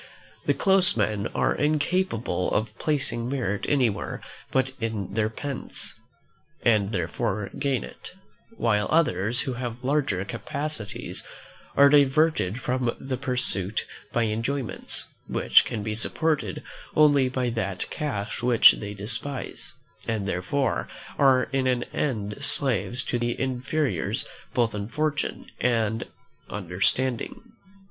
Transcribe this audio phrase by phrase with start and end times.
[0.47, 4.19] The close men are incapable of placing merit anywhere
[4.51, 5.93] but in their pence,
[6.63, 8.13] and therefore gain it;
[8.57, 11.23] while others, who have larger capacities,
[11.77, 16.63] are diverted from the pursuit by enjoyments which can be supported
[16.95, 19.71] only by that cash which they despise;
[20.07, 20.87] and therefore
[21.19, 24.25] are in the end slaves to their inferiors
[24.55, 26.05] both in fortune and
[26.49, 27.51] understanding.